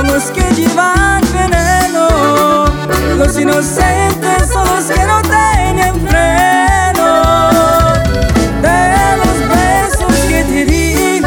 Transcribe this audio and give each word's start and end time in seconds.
son 0.00 0.14
los 0.14 0.30
que 0.30 0.42
llevan 0.54 1.20
veneno, 1.32 2.64
los 3.18 3.38
inocentes 3.38 4.48
son 4.50 4.66
los 4.66 4.84
que 4.84 5.04
no 5.04 5.20
tienen 5.20 5.94
freno. 6.08 7.08
De 8.62 9.16
los 9.20 9.36
besos 9.54 10.14
que 10.28 10.44
te 10.44 10.64
di, 10.64 11.22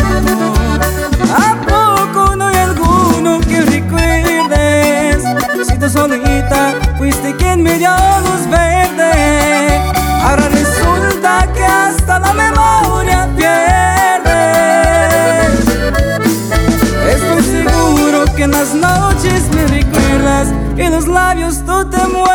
¿a 1.36 1.56
poco 1.67 2.36
no 2.36 2.48
hay 2.48 2.58
alguno 2.58 3.39
que 3.42 3.61
recuerdes? 3.61 5.23
Si 5.67 5.78
tú 5.78 5.89
solita 5.89 6.73
fuiste 6.98 7.36
quien 7.36 7.61
me 7.61 7.78
dio 7.78 7.92
luz 8.26 8.50
verde, 8.50 9.33
y 20.78 20.90
los 20.90 21.08
labios 21.08 21.64
tú 21.66 21.88
te 21.90 21.98
muerdes. 22.08 22.34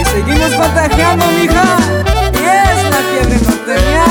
Y 0.00 0.04
seguimos 0.04 0.52
contagiando, 0.54 1.24
mija. 1.40 1.64
Y 2.34 2.36
es 2.36 2.90
la 2.90 3.00
fiebre 3.10 3.38
norteña. 3.46 4.06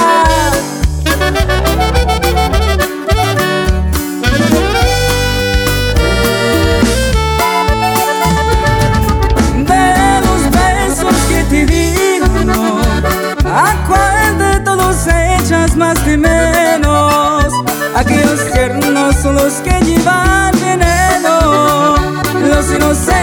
De 9.68 9.86
los 10.26 10.42
besos 10.52 11.16
que 11.30 11.44
te 11.44 11.66
di, 11.66 12.20
¿a 13.46 13.76
cuál 13.88 14.38
de 14.38 14.60
todos 14.62 15.08
echas 15.08 15.76
más 15.76 16.04
de 16.06 16.18
menos? 16.18 16.39
Aquellos 18.00 18.50
tiernos 18.54 19.14
son 19.18 19.36
los 19.36 19.56
que 19.56 19.78
llevan 19.82 20.54
veneno, 20.62 22.24
los 22.48 22.72
inocentes 22.72 23.19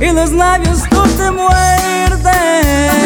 y 0.00 0.12
los 0.12 0.32
labios 0.32 0.82
tú 0.90 1.02
te 1.16 1.30
muerdes. 1.30 3.05